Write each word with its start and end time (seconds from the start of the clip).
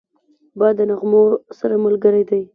باد 0.59 0.73
د 0.77 0.81
نغمو 0.89 1.23
سره 1.59 1.75
ملګری 1.85 2.23
دی 2.29 2.41